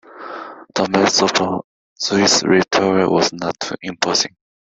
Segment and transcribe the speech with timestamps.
[0.73, 1.61] The mass of the
[1.93, 4.35] Swiss Re tower was not too imposing.